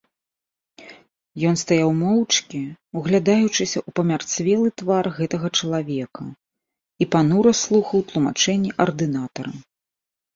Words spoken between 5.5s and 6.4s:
чалавека,